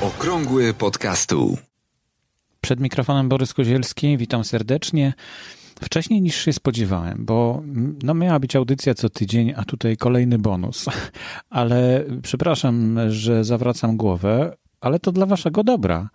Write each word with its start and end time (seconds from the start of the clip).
Okrągły 0.00 0.74
podcastu. 0.74 1.56
Przed 2.60 2.80
mikrofonem 2.80 3.28
Borys 3.28 3.54
Kozielski, 3.54 4.16
witam 4.16 4.44
serdecznie. 4.44 5.12
Wcześniej 5.80 6.22
niż 6.22 6.44
się 6.44 6.52
spodziewałem, 6.52 7.24
bo 7.24 7.62
no 8.02 8.14
miała 8.14 8.38
być 8.38 8.56
audycja 8.56 8.94
co 8.94 9.08
tydzień, 9.08 9.52
a 9.56 9.64
tutaj 9.64 9.96
kolejny 9.96 10.38
bonus. 10.38 10.86
Ale 11.50 12.04
przepraszam, 12.22 12.98
że 13.08 13.44
zawracam 13.44 13.96
głowę, 13.96 14.56
ale 14.80 14.98
to 14.98 15.12
dla 15.12 15.26
waszego 15.26 15.64
dobra. 15.64 16.10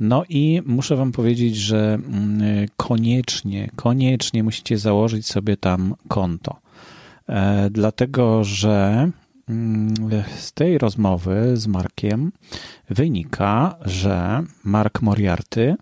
No 0.00 0.24
i 0.28 0.62
muszę 0.66 0.96
Wam 0.96 1.12
powiedzieć, 1.12 1.56
że 1.56 1.98
koniecznie, 2.76 3.70
koniecznie 3.76 4.42
musicie 4.42 4.78
założyć 4.78 5.26
sobie 5.26 5.56
tam 5.56 5.94
konto. 6.08 6.60
E, 7.28 7.70
dlatego, 7.70 8.44
że 8.44 9.10
z 10.36 10.52
tej 10.52 10.78
rozmowy 10.78 11.56
z 11.56 11.66
Markiem 11.66 12.32
wynika, 12.90 13.76
że 13.84 14.42
Mark 14.64 15.02
Moriarty 15.02 15.74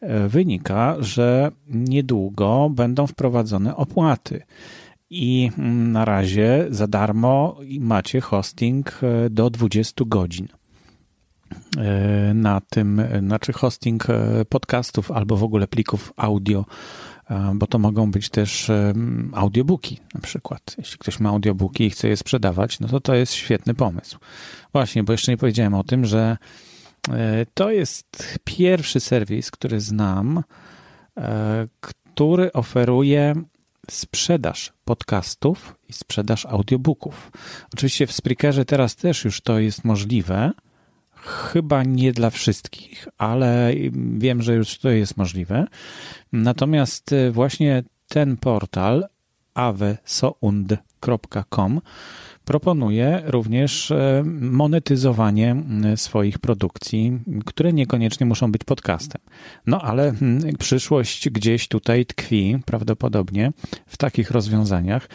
e, 0.00 0.28
wynika, 0.28 0.96
że 1.00 1.50
niedługo 1.68 2.70
będą 2.70 3.06
wprowadzone 3.06 3.76
opłaty. 3.76 4.42
I 5.10 5.50
na 5.92 6.04
razie 6.04 6.66
za 6.70 6.86
darmo 6.86 7.56
macie 7.80 8.20
hosting 8.20 9.00
e, 9.02 9.30
do 9.30 9.50
20 9.50 10.04
godzin 10.06 10.48
e, 11.78 12.34
na 12.34 12.60
tym, 12.60 13.02
znaczy 13.20 13.52
hosting 13.52 14.06
podcastów 14.48 15.10
albo 15.10 15.36
w 15.36 15.44
ogóle 15.44 15.66
plików 15.66 16.12
audio 16.16 16.64
bo 17.54 17.66
to 17.66 17.78
mogą 17.78 18.10
być 18.10 18.28
też 18.28 18.70
audiobooki 19.32 20.00
na 20.14 20.20
przykład. 20.20 20.74
Jeśli 20.78 20.98
ktoś 20.98 21.20
ma 21.20 21.28
audiobooki 21.28 21.84
i 21.84 21.90
chce 21.90 22.08
je 22.08 22.16
sprzedawać, 22.16 22.80
no 22.80 22.88
to 22.88 23.00
to 23.00 23.14
jest 23.14 23.32
świetny 23.32 23.74
pomysł. 23.74 24.18
Właśnie, 24.72 25.02
bo 25.02 25.12
jeszcze 25.12 25.32
nie 25.32 25.36
powiedziałem 25.36 25.74
o 25.74 25.84
tym, 25.84 26.04
że 26.04 26.36
e, 27.12 27.46
to 27.54 27.70
jest 27.70 28.38
pierwszy 28.44 29.00
serwis, 29.00 29.50
który 29.50 29.80
znam, 29.80 30.42
e, 31.16 31.66
który 31.80 32.52
oferuje 32.52 33.34
sprzedaż 33.90 34.72
podcastów 34.84 35.74
i 35.88 35.92
sprzedaż 35.92 36.46
audiobooków. 36.46 37.32
Oczywiście 37.74 38.06
w 38.06 38.12
Spreakerze 38.12 38.64
teraz 38.64 38.96
też 38.96 39.24
już 39.24 39.40
to 39.40 39.58
jest 39.58 39.84
możliwe, 39.84 40.52
Chyba 41.22 41.82
nie 41.82 42.12
dla 42.12 42.30
wszystkich, 42.30 43.08
ale 43.18 43.72
wiem, 44.18 44.42
że 44.42 44.54
już 44.54 44.78
to 44.78 44.88
jest 44.88 45.16
możliwe. 45.16 45.66
Natomiast 46.32 47.12
y, 47.12 47.30
właśnie 47.30 47.82
ten 48.08 48.36
portal 48.36 49.08
avesound.com 51.00 51.80
proponuje 52.44 53.22
również 53.26 53.90
y, 53.90 54.22
monetyzowanie 54.40 55.56
swoich 55.96 56.38
produkcji, 56.38 57.18
które 57.46 57.72
niekoniecznie 57.72 58.26
muszą 58.26 58.52
być 58.52 58.64
podcastem. 58.64 59.20
No 59.66 59.80
ale 59.82 60.12
przyszłość 60.58 61.30
gdzieś 61.30 61.68
tutaj 61.68 62.06
tkwi 62.06 62.58
prawdopodobnie 62.66 63.52
w 63.86 63.96
takich 63.96 64.30
rozwiązaniach 64.30 65.08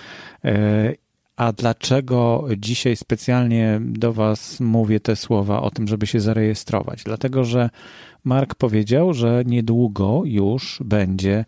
a 1.35 1.51
dlaczego 1.51 2.47
dzisiaj 2.57 2.95
specjalnie 2.95 3.79
do 3.83 4.13
Was 4.13 4.59
mówię 4.59 4.99
te 4.99 5.15
słowa 5.15 5.61
o 5.61 5.71
tym, 5.71 5.87
żeby 5.87 6.07
się 6.07 6.19
zarejestrować? 6.19 7.03
Dlatego, 7.03 7.43
że 7.43 7.69
Mark 8.23 8.55
powiedział, 8.55 9.13
że 9.13 9.43
niedługo 9.45 10.21
już 10.25 10.79
będzie, 10.85 11.45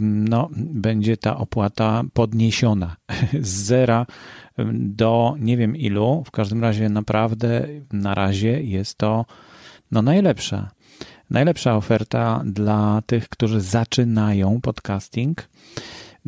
no, 0.00 0.50
będzie 0.54 1.16
ta 1.16 1.36
opłata 1.36 2.02
podniesiona 2.12 2.96
z 3.40 3.48
zera 3.48 4.06
do 4.72 5.34
nie 5.38 5.56
wiem 5.56 5.76
ilu. 5.76 6.22
W 6.26 6.30
każdym 6.30 6.62
razie 6.62 6.88
naprawdę 6.88 7.68
na 7.92 8.14
razie 8.14 8.62
jest 8.62 8.98
to 8.98 9.24
no, 9.90 10.02
najlepsza. 10.02 10.70
Najlepsza 11.30 11.76
oferta 11.76 12.42
dla 12.46 13.02
tych, 13.06 13.28
którzy 13.28 13.60
zaczynają 13.60 14.60
podcasting 14.60 15.48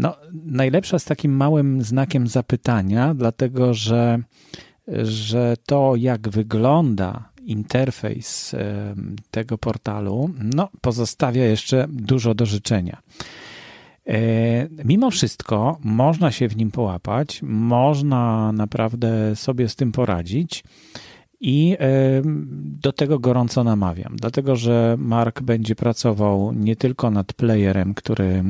no, 0.00 0.16
najlepsza 0.32 0.98
z 0.98 1.04
takim 1.04 1.32
małym 1.32 1.82
znakiem 1.82 2.26
zapytania, 2.26 3.14
dlatego 3.14 3.74
że, 3.74 4.18
że 5.02 5.56
to, 5.66 5.96
jak 5.96 6.28
wygląda 6.28 7.29
interfejs 7.44 8.56
tego 9.30 9.58
portalu, 9.58 10.30
no, 10.54 10.68
pozostawia 10.80 11.44
jeszcze 11.44 11.86
dużo 11.88 12.34
do 12.34 12.46
życzenia. 12.46 13.02
E, 14.06 14.68
mimo 14.84 15.10
wszystko 15.10 15.78
można 15.84 16.30
się 16.30 16.48
w 16.48 16.56
nim 16.56 16.70
połapać, 16.70 17.40
można 17.42 18.52
naprawdę 18.52 19.36
sobie 19.36 19.68
z 19.68 19.76
tym 19.76 19.92
poradzić. 19.92 20.64
I 21.42 21.76
do 22.82 22.92
tego 22.92 23.18
gorąco 23.18 23.64
namawiam, 23.64 24.16
dlatego 24.16 24.56
że 24.56 24.96
Mark 24.98 25.42
będzie 25.42 25.74
pracował 25.74 26.52
nie 26.52 26.76
tylko 26.76 27.10
nad 27.10 27.32
playerem, 27.32 27.94
który 27.94 28.44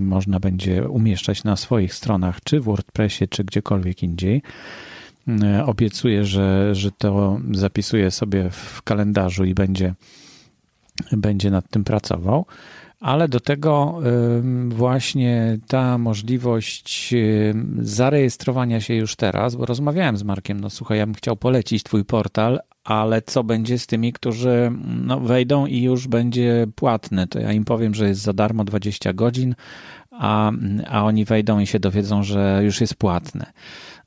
można 0.00 0.40
będzie 0.40 0.88
umieszczać 0.88 1.44
na 1.44 1.56
swoich 1.56 1.94
stronach, 1.94 2.40
czy 2.44 2.60
w 2.60 2.64
WordPressie, 2.64 3.28
czy 3.28 3.44
gdziekolwiek 3.44 4.02
indziej. 4.02 4.42
Obiecuję, 5.66 6.24
że, 6.24 6.74
że 6.74 6.92
to 6.92 7.40
zapisuję 7.50 8.10
sobie 8.10 8.50
w 8.50 8.82
kalendarzu 8.82 9.44
i 9.44 9.54
będzie, 9.54 9.94
będzie 11.12 11.50
nad 11.50 11.70
tym 11.70 11.84
pracował 11.84 12.46
ale 13.00 13.28
do 13.28 13.40
tego 13.40 14.00
właśnie 14.68 15.58
ta 15.68 15.98
możliwość 15.98 17.14
zarejestrowania 17.78 18.80
się 18.80 18.94
już 18.94 19.16
teraz, 19.16 19.56
bo 19.56 19.66
rozmawiałem 19.66 20.16
z 20.16 20.22
Markiem, 20.22 20.60
no 20.60 20.70
słuchaj, 20.70 20.98
ja 20.98 21.06
bym 21.06 21.14
chciał 21.14 21.36
polecić 21.36 21.82
twój 21.82 22.04
portal, 22.04 22.60
ale 22.84 23.22
co 23.22 23.44
będzie 23.44 23.78
z 23.78 23.86
tymi, 23.86 24.12
którzy 24.12 24.72
no, 25.04 25.20
wejdą 25.20 25.66
i 25.66 25.82
już 25.82 26.08
będzie 26.08 26.66
płatne? 26.74 27.26
To 27.26 27.38
ja 27.38 27.52
im 27.52 27.64
powiem, 27.64 27.94
że 27.94 28.08
jest 28.08 28.20
za 28.20 28.32
darmo 28.32 28.64
20 28.64 29.12
godzin, 29.12 29.54
a, 30.10 30.52
a 30.86 31.04
oni 31.04 31.24
wejdą 31.24 31.58
i 31.58 31.66
się 31.66 31.80
dowiedzą, 31.80 32.22
że 32.22 32.60
już 32.64 32.80
jest 32.80 32.94
płatne. 32.94 33.52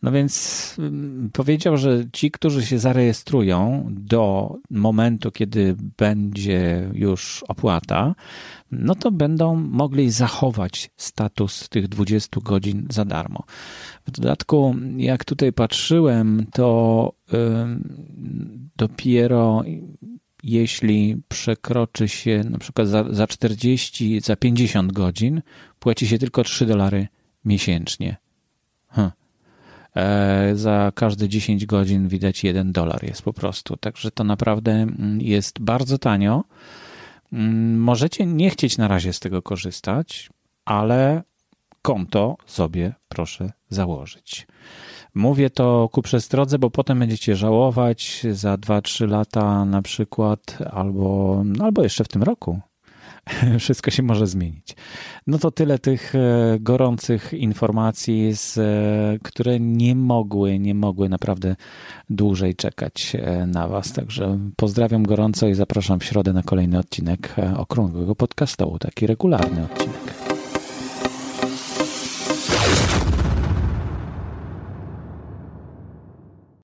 No 0.02 0.12
więc 0.12 0.76
mm, 0.80 1.30
powiedział, 1.34 1.78
że 1.78 2.04
ci, 2.14 2.32
którzy 2.32 2.66
się 2.66 2.80
zarejestrują 2.80 3.88
do 3.90 4.56
momentu, 4.70 5.32
kiedy 5.32 5.76
będzie 5.98 6.90
już 6.94 7.44
opłata, 7.48 8.16
no 8.72 8.96
to 8.96 9.12
będą 9.12 9.56
mogli 9.56 10.12
zachować 10.12 10.92
status 10.98 11.70
tych 11.70 11.88
20 11.88 12.42
godzin 12.42 12.88
za 12.90 13.06
darmo. 13.06 13.44
W 14.08 14.12
dodatku, 14.12 14.76
jak 14.98 15.26
tutaj 15.26 15.54
patrzyłem, 15.54 16.46
to 16.54 17.14
dopiero 18.78 19.64
jeśli 20.44 21.22
przekroczy 21.28 22.08
się 22.08 22.44
na 22.50 22.58
przykład 22.58 22.88
za, 22.88 23.06
za 23.10 23.28
40, 23.28 24.20
za 24.20 24.36
50 24.36 24.92
godzin, 24.92 25.42
płaci 25.80 26.08
się 26.08 26.18
tylko 26.18 26.44
3 26.44 26.66
dolary 26.66 27.08
miesięcznie. 27.46 28.18
Huh. 28.88 29.12
E, 29.96 30.52
za 30.56 30.92
każde 30.96 31.30
10 31.30 31.66
godzin 31.66 32.08
widać 32.08 32.44
1 32.44 32.72
dolar 32.72 33.04
jest 33.04 33.22
po 33.22 33.34
prostu. 33.34 33.78
Także 33.78 34.12
to 34.12 34.24
naprawdę 34.24 34.72
mm, 34.72 35.22
jest 35.22 35.60
bardzo 35.60 35.98
tanio. 35.98 36.44
Mm, 37.34 37.80
możecie 37.80 38.26
nie 38.26 38.50
chcieć 38.50 38.78
na 38.78 38.88
razie 38.88 39.14
z 39.14 39.20
tego 39.20 39.42
korzystać, 39.42 40.30
ale 40.66 41.24
konto 41.82 42.38
sobie 42.46 42.94
proszę 43.08 43.52
założyć. 43.70 44.48
Mówię 45.16 45.50
to 45.50 45.90
ku 45.92 46.02
przestrodze, 46.02 46.60
bo 46.60 46.70
potem 46.70 47.00
będziecie 47.00 47.36
żałować 47.36 48.26
za 48.32 48.56
2-3 48.56 49.10
lata 49.10 49.66
na 49.66 49.82
przykład, 49.82 50.58
albo, 50.72 51.44
albo 51.60 51.84
jeszcze 51.84 52.04
w 52.04 52.08
tym 52.08 52.24
roku, 52.24 52.60
wszystko 53.60 53.92
się 53.92 54.04
może 54.04 54.28
zmienić. 54.28 54.76
No 55.28 55.38
to 55.38 55.52
tyle 55.52 55.80
tych 55.80 56.16
e, 56.16 56.58
gorących 56.60 57.34
informacji, 57.34 58.36
z, 58.36 58.58
e, 58.58 59.20
które 59.24 59.60
nie 59.60 59.96
mogły, 59.96 60.60
nie 60.60 60.76
mogły 60.76 61.10
naprawdę 61.10 61.56
dłużej 62.10 62.56
czekać 62.56 63.16
e, 63.16 63.46
na 63.46 63.68
Was. 63.68 63.94
Także 63.94 64.40
pozdrawiam 64.56 65.04
gorąco 65.04 65.48
i 65.48 65.54
zapraszam 65.54 66.00
w 66.00 66.04
środę 66.04 66.34
na 66.34 66.44
kolejny 66.44 66.80
odcinek 66.80 67.36
Okrągłego 67.58 68.16
Podcastu, 68.16 68.78
taki 68.80 69.08
regularny 69.08 69.64
odcinek. 69.64 69.91